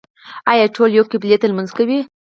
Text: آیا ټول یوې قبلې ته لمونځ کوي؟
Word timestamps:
آیا 0.51 0.65
ټول 0.75 0.89
یوې 0.97 1.09
قبلې 1.13 1.37
ته 1.41 1.45
لمونځ 1.51 1.71
کوي؟ 1.77 1.99